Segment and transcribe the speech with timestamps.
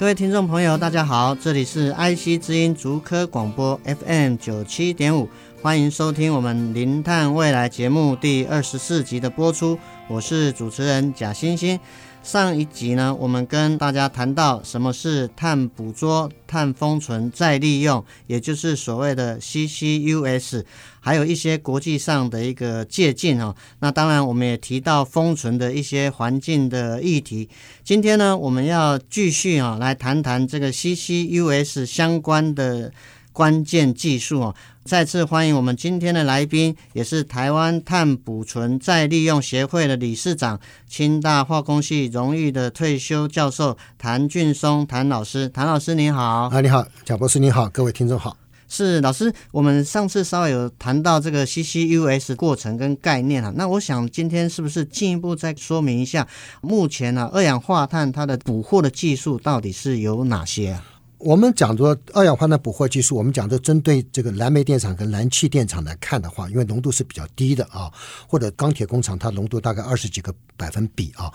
[0.00, 5.28] 各位听众朋友，大家好，这里是 IC 之音竹科广播 FM 九七点五，
[5.60, 9.78] 欢迎收听我们零碳未来节目第二十四集的播出。
[10.08, 11.78] 我是主持人贾欣欣。
[12.22, 20.62] 上一集呢，我们跟大家谈到什么是碳捕捉、碳封存、再利用，也就是所谓的 CCUS，
[21.00, 23.56] 还有一些国际上的一个借鉴哦。
[23.80, 27.48] 那当然，我们也提到封存的一些环境的议题。
[27.82, 32.92] 今天呢，我们要继续啊，来谈谈这个 CCUS 相关的
[33.32, 34.54] 关键技术哦。
[34.90, 45.48] 再次欢迎我们今天的来宾，也是台湾碳捕存再利用协会的理事长，清大化工系荣誉的退休教授谭俊松谭老师。
[45.48, 48.36] 谭老师您好，啊，你好，贾博士你好，各位听众好。
[48.68, 56.26] 是老师，我们上次稍微有谈到这个 CCUS 过程跟概念啊，那我想今天是不是进一步再说明一下，
[56.62, 60.84] 目前呢、啊、二氧化碳它的捕获的技术到底是有哪些啊？
[61.20, 67.92] 我们讲着二氧化碳捕获技术，我们讲的针对这个燃煤电厂跟燃气电厂来看的话，因为浓度是比较低的啊，
[68.26, 71.30] 或者钢铁工厂它浓度大概二十几个百分比啊。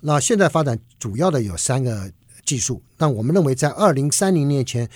[0.00, 2.10] 那现在发展主要的有三个
[2.44, 4.88] 技术，那我们认为在二零三零年前。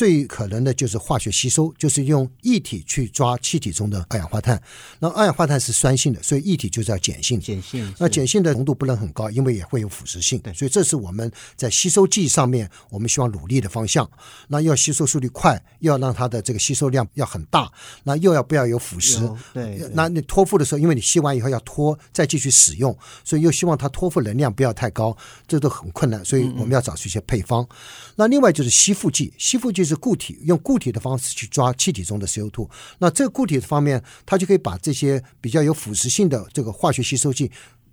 [0.00, 4.58] 最可能的就是化学吸收，就是用液体去抓气体中的二氧化碳。
[4.98, 7.38] 那二氧化碳是酸性的，所以液体就是要碱性。
[7.38, 7.94] 碱性。
[7.98, 10.38] 那碱性的浓度不能很高，因为也会有腐蚀性。
[10.38, 14.10] 对所以这是我们在吸收剂上面我们希望努力的方向。
[14.48, 17.70] 那要吸收速率快，又要让它的这个吸收量要很大，
[18.04, 19.30] 那又要不要有腐蚀？
[19.52, 19.90] 对，对。
[19.92, 25.14] 那你脱负的时候，因为你吸完以后要脱，再继续使用，所以又希望它托付能量不要太高，
[25.46, 26.24] 这都很困难。
[26.24, 27.62] 所以我们要找出一些配方。
[27.64, 28.14] 嗯嗯。
[28.16, 32.68] 那另外就是吸附剂，吸附剂是固体，用固体的方式去抓气体中的 CO2。
[32.98, 37.50] 那这个固体的方面，它就可以把这些比较有腐蚀性的这个化学吸收剂，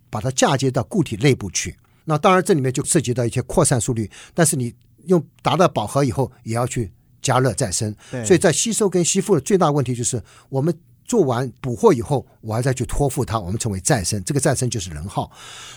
[0.10, 1.76] 把它嫁接到固体内部去。
[2.06, 4.74] 那当然这里面就涉及到一些扩散速率，但是你
[5.08, 6.92] 用达到饱和以后，也要去
[7.22, 7.94] 加热再生。
[8.24, 10.74] 所以在吸收跟吸附的最大问题就是我们。
[11.08, 14.22] 做完捕获以后，我还再去托付它，我们称为再生。
[14.26, 15.32] 这个再生就是能耗。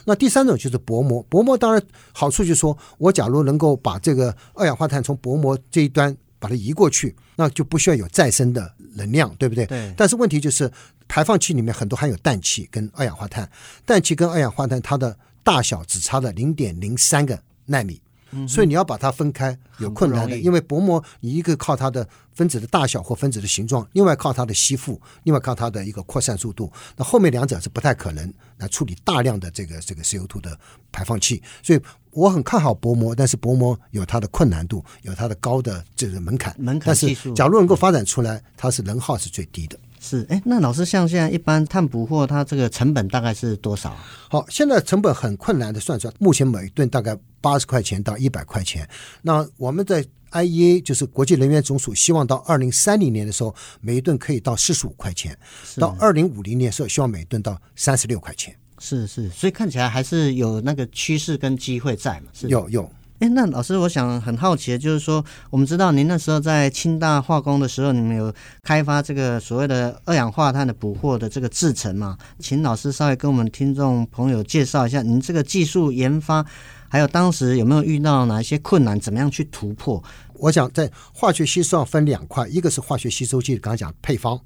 [0.05, 1.81] 那第三种就是薄膜，薄膜当然
[2.13, 9.65] 好处就是说，我假如能够把这个二氧化碳从薄膜这一端把它移过去，那就不需要有再生的能量，对不对？
[9.67, 9.95] 对。
[9.97, 10.71] 但是问题就是，
[11.07, 13.49] 排放器里面很多含有氮气跟二氧化碳，
[13.87, 18.01] 氮气跟二氧化碳它的大小只差了零点零三个纳米。
[18.47, 30.59] 所以你要把它分开有困难的，因为薄膜你一个靠它的分子的大小或分子的形状，另外靠它的吸附，另外靠它的一个扩散速度，那后面两者是不太可能来处理大量的这个这个 CO2 的
[30.93, 31.43] 排放器。
[31.63, 31.81] 所以
[32.13, 36.55] 我很看好薄膜，但是薄膜有它的困难度，有它的高的这个门槛。
[36.59, 39.79] 门槛但是假如能够发展出来，它是能耗是最低的。
[40.03, 43.95] 是，哎，那老师像现在一般碳捕获，它这个成本大概是多少？
[44.31, 48.89] 好，现在成本很困难的算出来，目前每吨大概八十块钱到一百块钱。
[49.21, 55.35] 那我们在 IEA 就是国际能源总署，希望到二零三零年的时候，每一吨可以到四十五块钱；
[55.79, 58.57] 到二零五零年的时候，希望每吨到三十六块钱。
[58.79, 62.29] 是是，所以看起来还是有那个趋势跟机会在嘛？
[62.33, 62.91] 是有有。
[63.21, 68.33] 哎，那老师，我想很好奇的就是说，我们知道您那时候在清大化工的时候，你们有
[68.63, 72.17] 开发这个所谓的二氧化碳的捕获的这个制程嘛？
[72.39, 76.43] 请老师稍微跟我们听众朋友介绍一下，您这个技术研发，
[76.89, 80.03] 还有当时有没有遇到哪一些困难，怎么样去突破？
[80.37, 84.41] 我想在化学吸收上分两块，一个是化学吸收剂，刚刚讲配方，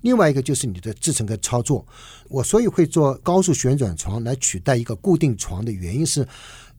[0.00, 1.86] 另外一个就是你的制程跟操作。
[2.30, 6.26] 我所以会做高速旋转床来取代一个固定床的原因是，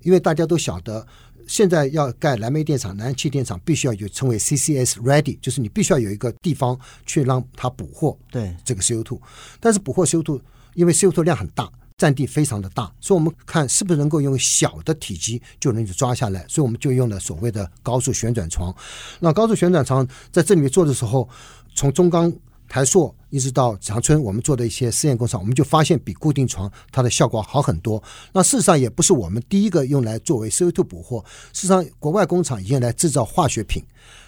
[0.01, 1.05] 因为大家都晓得。
[1.47, 9.03] 现在要盖燃煤电厂、燃气电厂，必须要有称为 CCS ready，就是你必须要有一个地方去让它捕获对这个 CO2。
[9.03, 9.19] 对
[9.59, 10.39] 但是捕获 CO2，
[10.73, 16.45] 因为 CO2 量很大，占地非常的大，所以我们看是不是能够用小的体积就能够抓下来。
[16.47, 18.75] 所以我们就用了所谓的高速旋转床。
[19.19, 21.27] 那高速旋转床在这里面做的时候，
[21.73, 22.31] 从中钢
[22.67, 28.01] 台塑一直到长春，我们做的一些试验工厂，我们就发现比固定床它的效果好很多。
[28.33, 31.23] 那事实上也不是我们第一个用来作为 CO2 捕获，
[31.53, 33.83] 事实上国外工厂已经来制造化学品。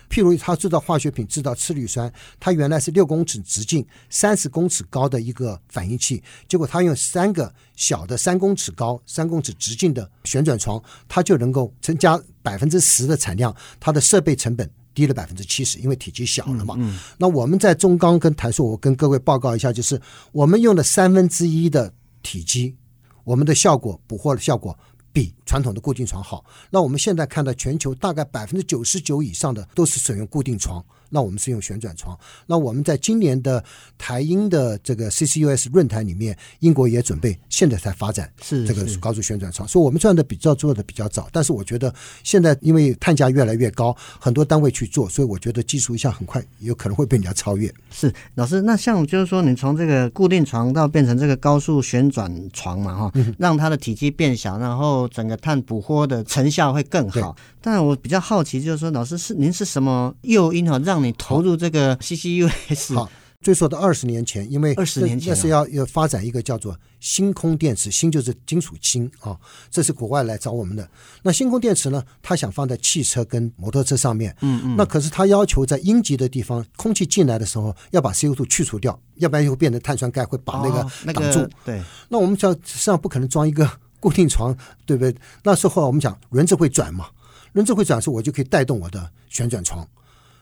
[0.09, 16.73] 譬如，他制造化学品，制造次氯酸，它原来是六公尺直径、三十公尺高的一个反应器，结果他用三个小的三公尺高、三公尺直径的旋转床，它就能够增加百分之十的产量，它的设备成本低了百分之七十，因为体积小了嘛。
[16.79, 16.99] 嗯嗯。
[17.19, 20.01] 那我们在中钢跟台塑，我跟各位报告一下，就是
[20.31, 22.75] 我们用了三分之一的体积，
[23.23, 24.75] 我们的效果捕获的效果。
[25.13, 26.45] 比传统的固定床好。
[26.69, 30.83] 那我们现在看到全球大概百分之九十九以上的都是使用固定床。
[31.09, 32.17] 那我们是用旋转床。
[32.45, 33.63] 那我们在今年的
[33.97, 39.67] 台英的这个 CCUS 论坛里面，英国也准备现在才发展是这个高速旋转床。
[39.67, 41.27] 所以我们赚的比较做的比较早。
[41.31, 41.93] 但是我觉得
[42.23, 47.73] 现在因为碳价越来越高，很多单位去做，所以我觉得技术一下很快有可能会被人家超越。
[47.91, 57.35] 是老师，那像就是说，你从这个固定床到变成这个高速旋转床嘛，哈，让它的体积变小，然后整个碳捕获的成效会更好。
[57.61, 62.95] 但我比较好奇，就是说，老师是您是什么诱因哈，让你投入这个 CCUS？
[62.95, 63.09] 好，
[63.41, 69.37] 追溯到二十年前，因为二十年前那是要要发展一个叫做星空电池，星就是金属氢啊，
[69.69, 70.89] 这是国外来找我们的。
[71.21, 81.39] 那星空电池呢，他想放在汽车跟摩托车上面，嗯嗯，那可是他要求在阴极的地方，空气进来的时候要把 CO2 去除掉，要不然就会变成碳酸钙，会把那个挡住。
[81.39, 84.55] 哦那个、对，那我们叫实际上不可能装一个固定床，
[84.85, 85.15] 对不对？
[85.43, 87.07] 那时候我们讲轮子会转嘛。
[87.53, 89.87] 轮子会转时，我就可以带动我的旋转床，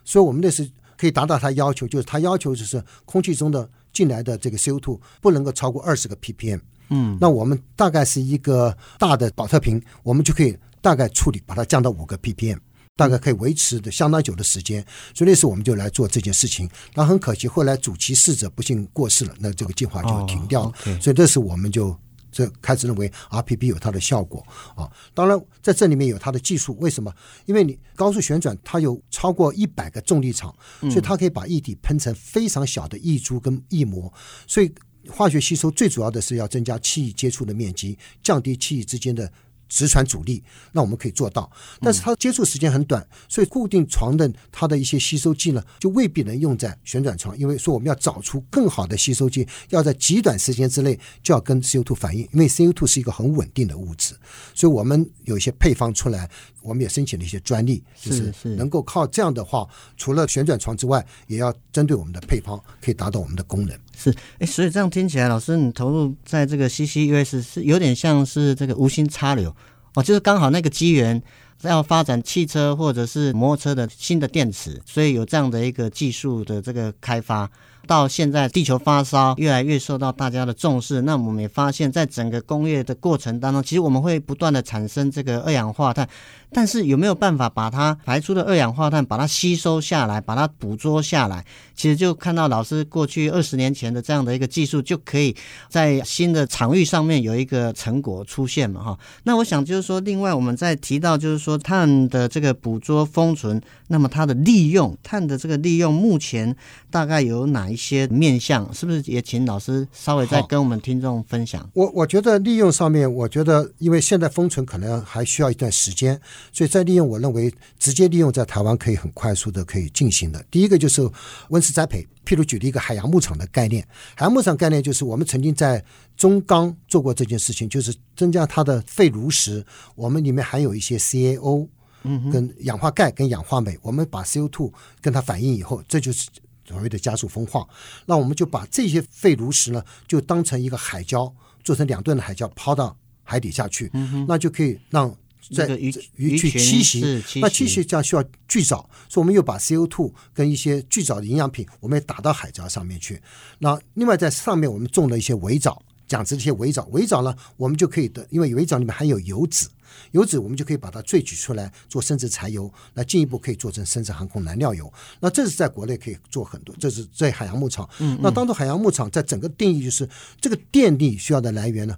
[0.06, 0.66] 所以我们那是
[0.96, 6.62] 可以达到他要求，就是他要求就是空气中的进来的这个 CO2 不能够超过二十个 ppm。
[6.90, 12.60] 嗯，那我们大概是一个大的保特瓶，我们就可以大概处理把它降到五个 ppm，
[12.96, 14.86] 大概可以维持的相当久的时间。
[15.13, 16.69] 所以那时我们就来做这件事情。
[16.94, 20.74] 那很可惜，后来主其逝者不幸过世了，那这个计划就停掉了。
[21.02, 21.98] 所以这时我们就。
[22.36, 24.46] 这开始认为 RPP 有它的效果
[24.76, 26.76] 啊，当然在这里面有它的技术。
[26.82, 27.10] 为什么？
[27.46, 34.12] 因为你高速旋转，它有超过一百个重力场，所以它可以把液体喷成非常小的液珠跟液膜。
[34.46, 34.70] 所以
[35.08, 39.31] 化学吸收最主要的是要增加气液接触的面积，降低气液之间的。
[39.68, 41.50] 直传阻力，那我们可以做到，
[41.82, 54.16] 但是它接触时间很短，所以固定床的它的一些吸收剂呢，就未必能用在旋转床，因为说我们要找出更好的吸收剂，要在极短时间之内就要跟 CO2 反应，因为 CO2 是一个很稳定的物质，
[54.54, 56.30] 所以我们有一些配方出来，
[56.62, 59.68] 我们也申请了一些专利，就是能够靠这样的话，
[59.98, 63.78] 除了旋转床之外，也要针对我们的配方可以达到我们的功能。
[63.97, 69.56] 是，哎，所以这样听起来，老师你投入在这个 CCUS 是有点像是这个无心插柳
[69.94, 71.21] 哦，就是刚好那个机缘
[71.62, 77.50] 要发展汽车或者是摩托车的新的电池，所以有这样的一个技术的这个开发。
[77.88, 81.02] 到现在，地球发烧越来越受到大家的重视。
[81.02, 86.08] 那我们也发现，在整个工业的过程当中，其实我们会不断的产生这个二氧化碳。
[86.52, 91.44] 但是有没有办法把它排出的二氧化碳把它吸收下来，把它捕捉下来？
[91.76, 95.36] 其实就看到老师过去二十年前的这样的一个技术，就可以
[95.68, 98.98] 在新的场域上面有一个成果出现嘛，哈。
[99.24, 106.56] 那我想就是说，另外我们在提到就是说碳的这个捕捉封存，那么它的利用，碳的这个利用，目前
[106.90, 108.74] 大概有哪一些面向？
[108.74, 111.70] 是不是也请老师稍微再跟我们听众分享？
[111.74, 116.20] 我我觉得利用上面，我觉得因为现在封存可能还需要一段时间。
[116.52, 120.44] 所以再利用，我认为直接利用在台湾可以很快速的可以进行的。
[120.50, 121.08] 第一个就是
[121.50, 123.86] 温室栽培，譬如举了一个海洋牧场的概念。
[124.16, 125.84] 海洋牧场概念就是我们曾经在
[126.18, 131.68] 中钢做过这件事情，就是增加它的废炉石，我们里面含有一些 CaO，
[132.06, 134.71] 嗯，跟氧化钙跟氧化镁，我们把 CO2
[135.02, 136.30] 跟它反应以后，这就是
[136.68, 137.68] 所谓的加速风化。
[138.06, 141.31] 那我们就把这些废炉石呢，就当成一个海礁，
[141.64, 145.14] 做成两吨的海礁抛到海底下去，嗯，那就可以让。
[145.54, 147.02] 在鱼鱼去栖息，
[147.40, 153.21] 那栖息这样需要巨藻，所以我们又把 CO2 跟一些巨藻的营养品，我们也打到海礁上面去。
[153.59, 159.68] 那另外在上面我们种了一些围藻，讲这些围藻，围藻呢，我们就可以的，因为围藻里面含有油脂，
[160.12, 164.92] 油脂我们就可以把它萃取出来做生殖柴油，那进一步可以做成生殖航空燃料油。
[165.19, 167.90] 那这是在国内可以做很多，这是在海洋牧场。
[168.00, 170.07] 嗯，嗯，那当做海洋牧场，在整个定义就是
[170.40, 171.97] 这个电力需要的来源呢？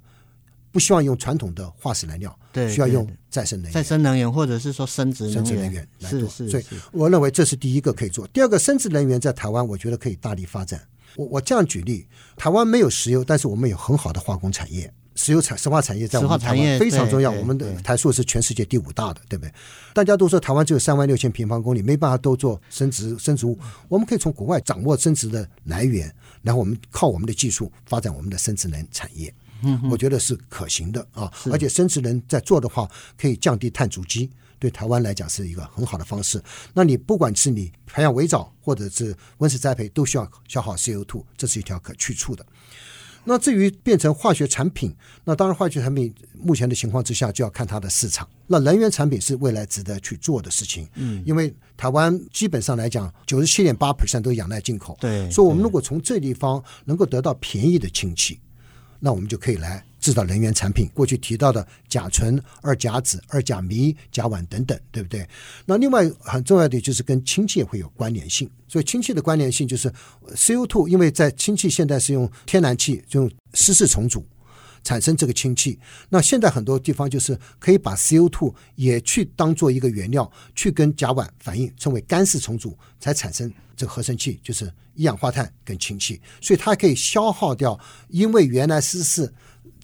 [0.69, 6.19] 不希望用传统的化石燃料，对，需要用再生能源，再生能源或者是说生质生质能源来做。
[6.29, 8.27] 是是，所以我认为这是第一个可以做。
[8.27, 10.79] 第二个，生殖能源在台湾，我觉得可以大力发展。
[11.17, 12.07] 我我这样举例，
[12.37, 14.93] 台湾没有石油，但是我们有很好的化工产业。
[15.15, 19.51] 石油产石化产业在我们台湾非常重要，我们的台塑是全世界第五大的，对不对？
[19.91, 23.57] 大家都说台湾只有三万六千平方公里，没办法都做生殖生质物，
[23.89, 29.33] 我们可以从国外掌握生殖的来源，然后我们靠我们的技术发展我们的生殖能产业。
[29.63, 32.87] 嗯，我觉得是可行的啊，而且生殖能在做的话，
[33.19, 36.41] 可以降低碳足迹，对台湾来讲是一个很好的方式。
[36.73, 42.45] 那你不管是你培养围藻或者是温室栽培，都需要消耗 CO2，这是一条可去处的。
[43.29, 44.95] 那至于变成化学产品，
[45.25, 48.25] 那当然化学产品目前的情况之下就要看它的市场。
[48.45, 58.39] 那能源产品是未来值得去做的事情，嗯，因为台湾基本上来讲，九十七点八 percent 都仰赖进口，对，所以我们如果从这地方能够得到便宜的氢气，
[58.99, 59.83] 那我们就可以来。
[59.99, 65.27] 制造能源产品，过去提到的甲醇、二甲酯、二甲醚、甲烷等等，对不对？
[65.65, 69.91] 那另外很重要的就是跟氢气也会有关联性，所以氢气的关联性就是
[70.33, 74.25] CO2，因为在氢气现在是用天然气，就用湿式重组
[74.83, 75.79] 产生这个氢气。
[76.09, 86.21] 那现在很多地方就是可以把 CO2 也去当做一个原料，去跟甲烷反应，称为干式重组，才产生这个合成气，就是一氧化碳跟氢气。
[86.41, 87.79] 所以它可以消耗掉，
[88.09, 89.33] 因为原来湿式。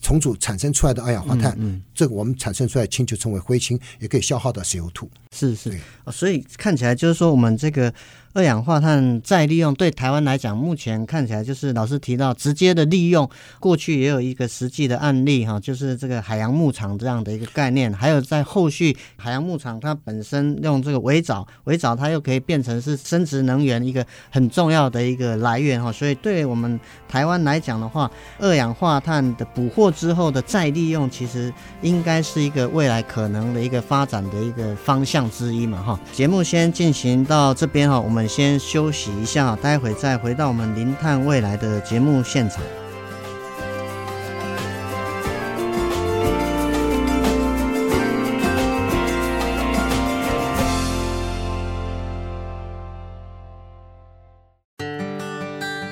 [0.02, 5.08] 重组产生出来的二氧化碳，嗯嗯、这个我们产生出来氢就称为灰氢，也可以消耗到 CO2。
[5.32, 5.80] 是是，
[6.12, 7.94] 所以看起来就是说我们这个。
[8.36, 13.30] 二氧化碳再利用对台湾来讲，目前看起来就是老师提到直接的利用。
[13.60, 17.94] 过去也有一个实际的案例哈，就是这个海洋牧场这样的一个概念。
[17.94, 25.92] 还有在后续海洋牧场它本身用这个围藻，围藻它又可以变成是生质能源一个很重要的一个来源哈。
[25.92, 28.10] 所以对我们台湾来讲的话，
[28.40, 36.00] 二氧化碳的捕获之后的再利用，其实应该是一个未来可能的一个发展的一个方向之一嘛哈。
[36.12, 38.23] 节目先进行到这边哈，我们。
[38.28, 42.62] 先休息一下，待会再回到我们《零碳未来》的节目现场。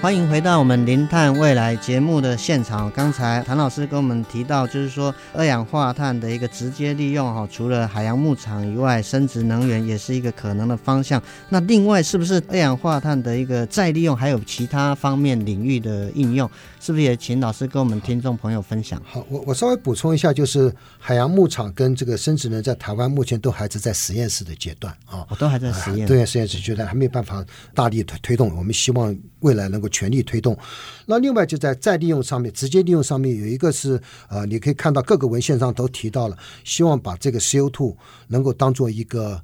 [0.01, 2.89] 欢迎回到我们《零碳未来》节目的现场。
[2.89, 11.21] 刚才谭老师跟我们提到，就是说二氧化碳的一个直接利用哈，除了海洋牧场以外，生殖能源也是一个可能的方向。
[11.49, 16.49] 那另外是不是二氧化碳的一个再利用，还有其他方面领域的应用？
[16.79, 18.99] 是不是也请老师跟我们听众朋友分享？
[19.05, 28.51] 好，我我稍微补充一下，就是海洋牧场跟这个生殖能在台湾目前都还是在实验室的阶段啊，我都还在实验，对，实验室阶段还没有办法大力推推动。
[28.57, 30.57] 我们希望未来能够全力推动。
[31.05, 37.95] 那另外就在再利用上面，直接利用上面有一个是呃，你可以看到各个文献上都提到了，希望把这个 CO2
[38.29, 39.41] 能够当做一个。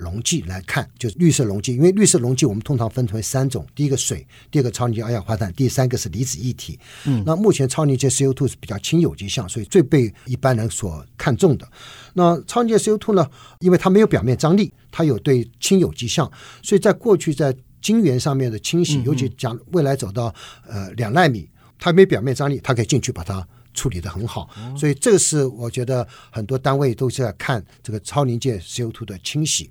[0.00, 6.78] 溶剂来看，就是绿色溶剂，因为绿色溶剂我们通常分为三种：第一个水，第二个超凝结二氧化碳，第三个是离子液体。
[7.04, 11.68] 嗯，那目前超凝结 CO2 是比较亲有机相，所以最被一般人所看重的。
[12.14, 20.34] 那超凝结 CO2 呢，因为它没有表面张力，它有对亲有机相，所以在过去在晶圆上面的清洗，尤其讲未来走到
[20.66, 23.46] 呃两纳米，它没表面张力，它可以进去把它。
[23.72, 29.70] 处理得很好，所以这个是我觉得很多单位都是在看这个超临界 CO2 的清洗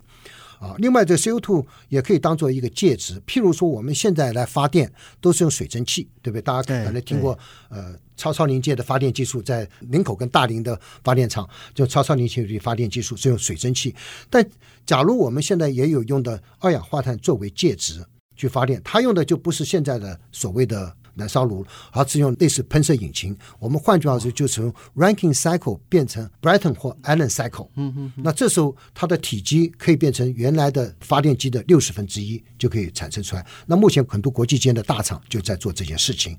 [0.59, 0.75] 啊。
[0.77, 6.41] 另外，这个 CO2 也可以当做一个介质，譬如说我们现在来发电都是用水蒸气，对不对？
[6.41, 7.37] 大家可能听过
[7.69, 13.95] 呃超超临界的发电技术，在林口跟大林的发电厂就超超临界的发电技术是用水蒸气。
[14.29, 14.47] 但
[14.85, 20.95] 假如我们现在也有用的二氧化碳作为介质去发电，它用的就不是现在的所谓的。
[21.15, 23.35] 燃烧炉，而是用类似喷射引擎。
[23.59, 27.67] 我们换句话说，就从 Rankine cycle 变成 Brayton 或 Allen cycle。
[27.75, 28.13] 嗯嗯。
[28.17, 33.45] 那这时候它的体积可以变成原来的发电机的六十分之一，就可以产生出来。
[33.65, 36.37] 那目前很多国际间的大厂就在做这件事情。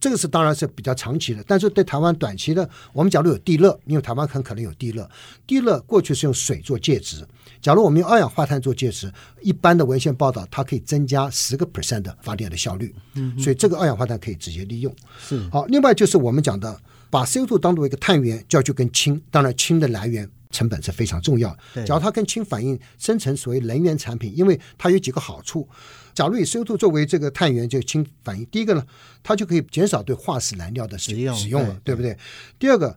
[0.00, 5.08] 这个是当然是比较长期的，但是对台湾短期的，我们假如有地热，因为台湾很可能有地热。
[5.46, 7.26] 地热过去是用水做介质，
[7.60, 12.94] 假如我们用二氧化碳做介质，一般的文献报道它可以增加十个 percent 的发电的效率。
[13.14, 13.38] 嗯。
[13.38, 14.12] 所以这个二氧化碳。
[14.22, 14.94] 可以直接利用，
[15.26, 15.64] 是好。
[15.66, 16.80] 另外就是我们讲的，
[17.10, 19.20] 把 CO2 当做一个碳源，就要去跟氢。
[19.32, 21.50] 当然，氢的来源成本是非常重要。
[21.84, 25.68] 假如它跟氢反应生成所谓能源产品，因为它有几个好处。
[26.14, 28.86] 假如以 CO2 作为这个碳源，就氢反应，第一个呢，
[29.24, 32.16] 它就可以减少对化石燃料的使用，使用了，对，对不对？
[32.60, 32.96] 第二个，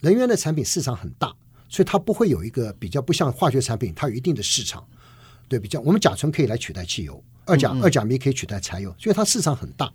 [0.00, 1.32] 能源的产品市场很大，
[1.68, 4.86] 所以它不会有一个比较不像化学产品，它有一定的市场。
[5.48, 9.92] 对，比较我们甲醇可以来取代汽油，二甲嗯嗯二甲醚可以取代柴油，所以它市场很大。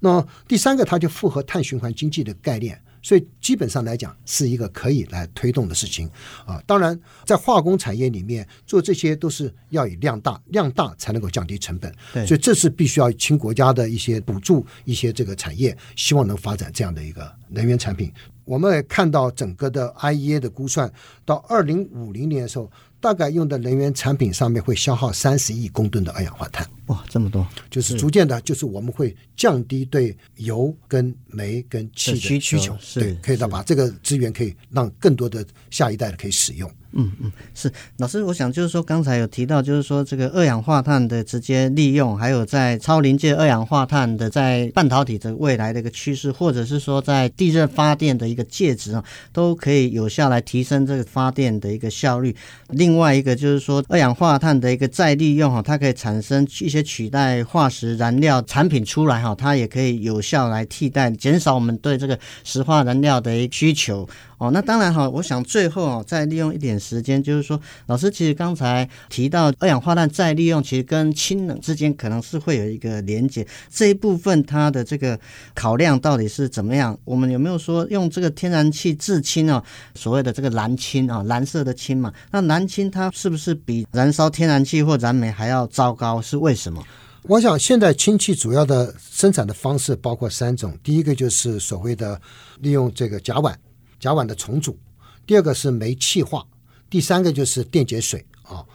[0.00, 6.08] 那第三个，它就符合碳循环经济的概念，所以基本上来讲是一个可以来推动的事情
[6.46, 6.62] 啊。
[6.66, 11.92] 当然，在化工产业里面做这些都是要以量大，量大才能够降低成本。
[12.14, 18.12] 对，所以这是必须要请国家的一些补助，一些这个产业，希望能发展这样的一个能源产品。
[18.44, 20.92] 我们也看到整个的 IEA 的估算，
[21.24, 22.70] 到二零五零年的时候。
[23.02, 27.44] 大概用的能源产品上面会消耗三十亿公吨的二氧化碳，哇，这么多！
[27.68, 36.70] 就是逐渐的，就是我们会降低对油跟煤跟气的需求，对，可以的把这个资源可以让更多的下一代的可以使用。
[36.92, 52.36] 嗯嗯，是老师，我想就是说，刚才有提到，就是说这个二氧化碳的直接利用，还有在超临界二氧化碳的在半导体的未来的一个趋势，或者是说在地热发电的一个介质啊，都可以有效来提升这个发电的一个效率。
[52.68, 64.06] 另外一个就是说，二氧化碳的一个再利用哈，它可以产生一些取代化石燃料产品出来哈，它也可以有效来替代，减少我们对这个石化燃料的一需求。
[64.42, 75.16] 哦，那当然哈，我想最后哦，再利用一点时间，就是说，老师其实刚才提到二氧化碳再利用，其实跟氢能之间可能是会有一个连接，这一部分它的这个
[75.54, 76.98] 考量到底是怎么样？
[77.04, 79.62] 我们有没有说用这个天然气制氢啊？
[79.94, 86.20] 所谓的这个蓝氢啊，蓝色的氢嘛，那蓝氢它是不是比燃烧天然气或燃煤还要糟糕？
[86.20, 86.82] 是为什么？
[87.28, 92.20] 我想现在氢气主要的生产的方式包括三种，第一个就是所谓的
[92.58, 93.54] 利用这个甲烷。
[94.02, 94.76] 甲烷的重组，
[95.24, 96.44] 第二个是煤气化，
[96.90, 98.66] 第三个就是电解水啊。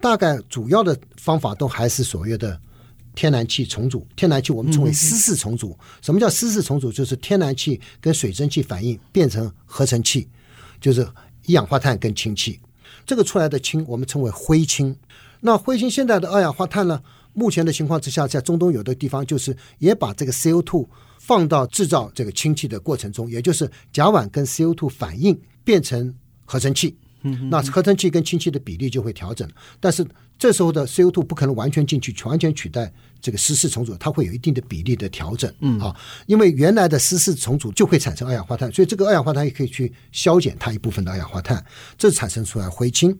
[0.00, 2.56] 大概主要的方法都还是所谓的
[3.16, 4.06] 天然气重组。
[4.14, 5.76] 天然气我们称为湿式重组。
[6.00, 6.92] 什么叫湿式重组？
[6.92, 10.28] 就是天然气跟水蒸气反应变成合成气，
[10.80, 11.04] 就是
[11.46, 12.60] 一氧化碳跟氢气。
[13.04, 14.96] 这个出来的氢我们称为灰氢。
[15.40, 17.02] 那灰氢现在的二氧化碳呢？
[17.32, 20.86] 目前的情况之下，在中东有的地方就是也把这个 CO2。
[21.26, 26.14] 放到制造这个氢气的过程中，也就是甲烷跟 CO2 反应变成
[26.44, 26.96] 合成气，
[27.50, 29.48] 那合成气跟氢气的比例就会调整。
[29.80, 30.06] 但是
[30.38, 35.52] 这时候的 CO2 不可能完全进去，完全取代这个湿式重组，它会有一定的比例的调整。
[35.58, 35.92] 嗯啊，
[36.26, 41.64] 因为原来的湿式重组就会产生二氧化碳，所以这个二氧化碳也可以去消减它一部分的二氧化碳，
[41.98, 43.18] 这产生出来灰氢。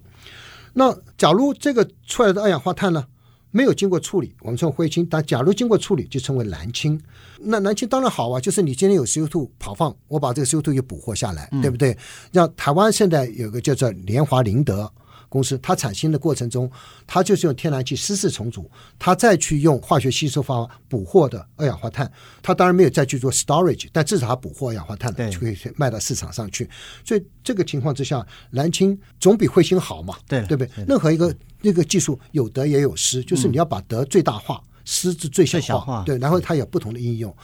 [0.75, 3.05] 那假如这个出来的二氧化碳呢，
[3.51, 5.07] 没有经过处理，我们称灰青。
[5.07, 7.01] 但假如经过处理，就称为蓝青。
[7.39, 11.97] 那蓝青当然好啊，就是你今天有 CO2 跑放，我把这个 CO2 又捕获下来，嗯、对不对？
[12.33, 14.91] 像台湾现在有个叫做联华林德。
[15.37, 16.71] 公司它产氢的过程中，
[17.07, 22.11] 它就是用天然气湿式重组，它再去用化学吸收方法捕获的二氧化碳，
[22.43, 26.67] 它当然没有再去做 storage，但至少它捕获二氧化碳了就可以卖到市场上去。
[27.05, 30.85] 所以这个情况之下，蓝氢总比彗星好嘛，对对不对？
[30.89, 37.37] 任何一个那个技术有得也有失，就是你要把得最大化，失之最小化，小化对，然后它有不同的应用。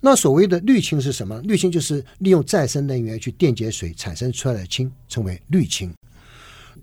[0.00, 1.38] 那所谓的绿氢是什么？
[1.42, 5.92] 绿氢就是利用再生能源去电解水产生出来的氢，称为绿氢。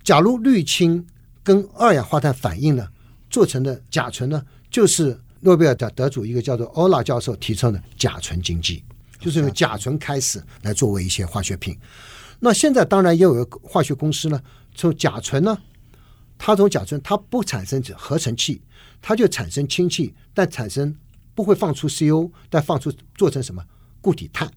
[0.03, 1.05] 假如氯氢
[1.43, 2.87] 跟二氧化碳反应呢，
[3.29, 8.83] 做成的甲醇呢，就是诺贝尔的得主一个叫做欧拉教授提倡的甲醇经济，
[9.19, 11.77] 就是用甲醇开始来作为一些化学品。
[12.39, 14.41] 那现在当然也有个化学公司呢，
[14.73, 15.57] 从甲醇呢，
[16.37, 18.61] 它从甲醇它不产生合成气，
[19.01, 20.95] 它就产生氢气，但产生
[21.35, 23.63] 不会放出 CO，但放出做成什么
[24.01, 24.51] 固体碳。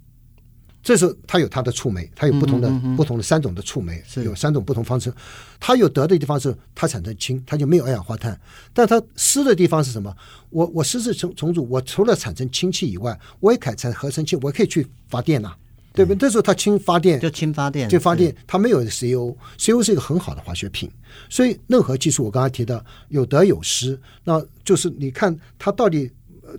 [0.85, 5.11] 这时候它有它的触媒，它有不同的、嗯嗯嗯、不同的三种的触媒，有三种不同方式。
[5.59, 8.39] 它有得的地方是它产生氢，它就没有二氧化碳。
[8.75, 10.15] 但它失的地方是什么？
[10.51, 15.57] 我我湿式重重组，我除了产生氢气以外，我也可以产生合成气，我可以去发电呐、啊，
[15.95, 16.19] 对不对？
[16.19, 20.91] 这时候它氢发电就氢发电，就发电，它没有 CO，CO 是一个很好的化学品。
[21.31, 26.13] 所以任何技术，我刚才提到有得有失，那就是你看它到底。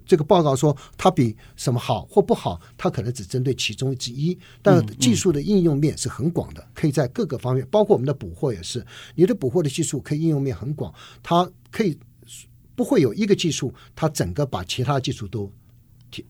[0.06, 8.86] 这个报告说它比什么好或不好，它可能只针对其中之一，但技术的应用面是很广的，可以在各个方面，包括我们的捕获也是。
[9.16, 11.98] 你的捕获的技术可以应用面很广，它可以
[12.76, 15.52] 不会有一个技术，它整个把其他技术都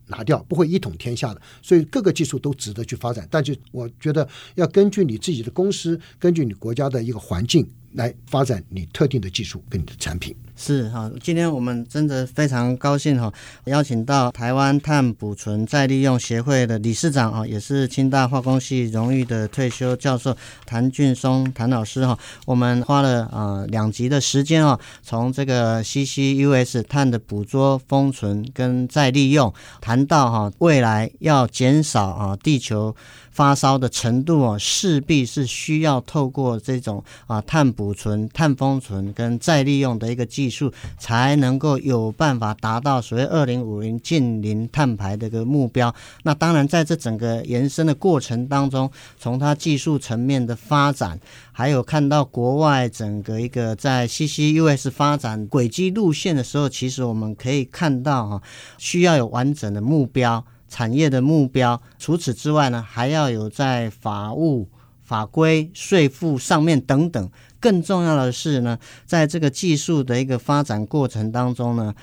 [0.07, 1.41] 拿掉，不会一统天下的。
[1.61, 7.67] 所以各个技术都值得去发展，但就我觉得要根据你自己的公司，根据你国家的一个环境。
[7.95, 10.35] 来发展你特定的技术跟你的产品。
[10.57, 13.29] 是哈，今天我们真的非常高兴哈，
[13.65, 20.33] 邀请到台湾碳捕存再利用协会的理事长啊，也是清大化工系荣誉的退休教授
[20.65, 22.17] 谭俊松谭老师哈。
[22.45, 32.95] 我们花了啊两集的时间啊，从这个 CCUS 碳的捕捉、封存跟再利用，谈到哈未来要减少啊地球
[33.35, 45.93] 发烧的程度哦，势必是需要透过这种啊碳捕存、碳封存跟再利用的一个技术，才能够有办法达到所谓二零五零近零碳排的一个目标。
[46.23, 51.19] 那当然，在这整个延伸的过程当中，从它技术层面的发展，
[51.51, 58.41] 还有看到国外整个一个在 CCUS 发展轨迹路线的时候，其实我们可以看到哈，
[58.77, 60.45] 需要有完整的目标。
[60.75, 64.67] 产业的目标，除此之外呢，还要有在法务、
[65.01, 67.31] 法规、税负上面等等。
[67.61, 71.95] 更重要的是呢，在这个技术的一个发展过程当中呢。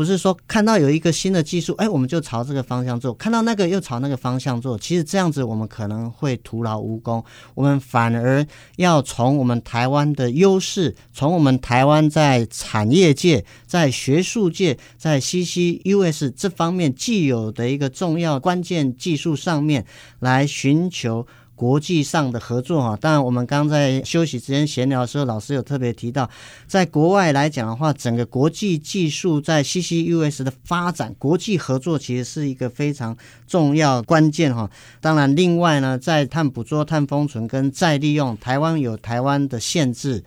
[0.00, 4.78] 不是说看到有一个新的技术，哎，我们就朝这个方向做；看到那个又朝那个方向做。
[4.78, 7.22] 其实这样子，我们可能会徒劳无功。
[7.54, 19.84] 我们反而要从我们台湾的优势，从我们台湾在产业界、在学术界、在 CCUS 这方面既有的一个重要关键技术上面
[20.20, 21.26] 来寻求。
[21.60, 26.26] 国际上的合作哈，当然我们刚在休息之间闲聊的时候，老师有特别提到，
[26.66, 33.14] 在国外来讲的话，整个国际技术在 CCUS 的发展，国际合作其实是一个非常
[33.46, 34.70] 重要关键哈。
[35.02, 40.24] 当然，另外呢，在碳捕捉、碳封存跟再利用，台湾有台湾的限制，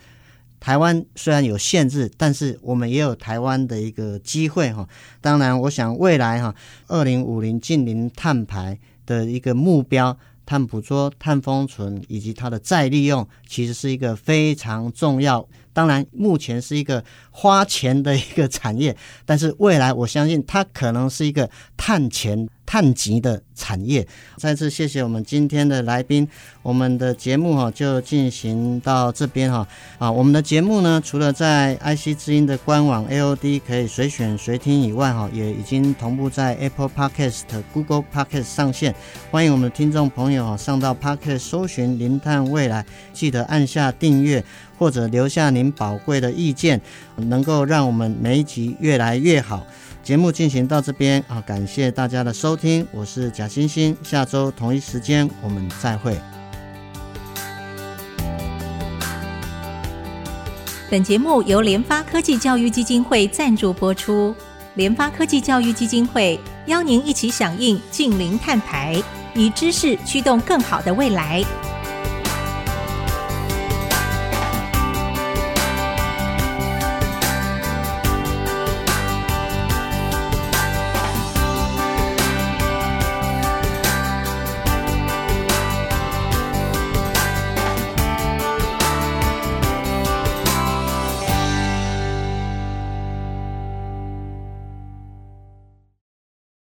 [0.59, 4.87] 台湾虽然有限制，但是我们也有台湾的一个机会哈。
[5.19, 6.53] 当然，我想未来哈，
[6.89, 10.15] 二零五零近零碳排的一个目标。
[10.45, 15.47] 碳捕捉、碳封存以及它的再利用，其实是一个非常重要。
[15.73, 22.47] 当然，目前是一个花钱的一个产业，但是未来我相信它可能是一个碳钱。
[22.65, 24.07] 碳级的产业，
[24.37, 26.25] 再次谢谢我们今天的来宾，
[26.61, 29.67] 我们的节目哈就进行到这边哈
[29.99, 37.41] 啊，我们的节目呢，除了在 IC 之音的官网 AOD 可以随选随听以外哈，也已经同步在 Apple Podcast、
[37.73, 38.95] Google Podcast 上线，
[39.29, 44.43] 欢迎我们的听众朋友哈上到 Podcast 搜寻零碳未来，记得按下订阅
[44.77, 46.81] 或者留下您宝贵的意见，
[47.15, 49.65] 能够让我们每一集越来越好。
[50.03, 56.19] 节目进行到这边啊，感谢大家的收听，我是贾欣欣，下周同一时间我们再会。
[60.91, 64.35] 本节目由联发科技教育基金会赞助播出，
[64.75, 69.01] 联发科技教育基金会邀您一起响应净零碳排，
[69.33, 71.43] 以知识驱动更好的未来。